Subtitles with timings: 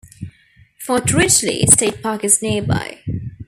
[0.79, 3.01] Fort Ridgely State Park is nearby.